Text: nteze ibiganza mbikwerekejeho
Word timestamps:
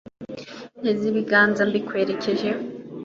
nteze 0.79 1.03
ibiganza 1.11 1.61
mbikwerekejeho 1.69 2.61